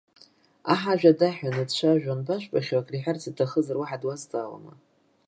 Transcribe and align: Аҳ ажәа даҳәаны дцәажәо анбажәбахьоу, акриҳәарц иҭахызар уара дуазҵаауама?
Аҳ 0.73 0.81
ажәа 0.91 1.11
даҳәаны 1.19 1.63
дцәажәо 1.69 2.11
анбажәбахьоу, 2.13 2.79
акриҳәарц 2.81 3.23
иҭахызар 3.29 3.77
уара 3.79 4.01
дуазҵаауама? 4.01 4.73